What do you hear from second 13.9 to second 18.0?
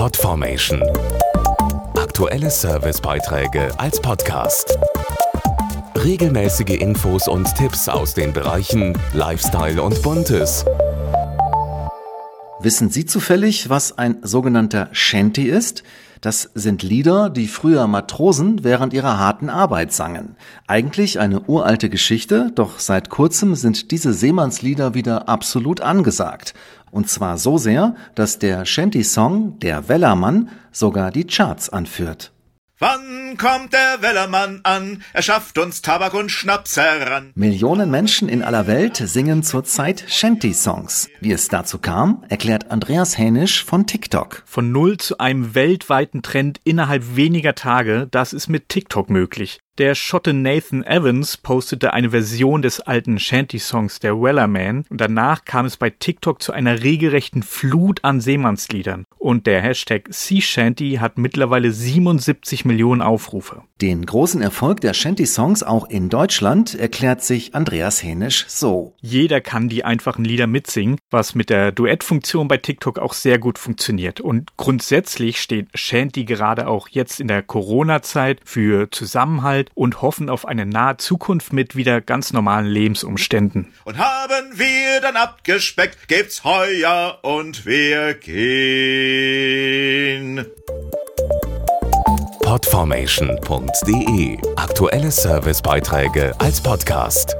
ein sogenannter Shanty ist? Das sind Lieder, die früher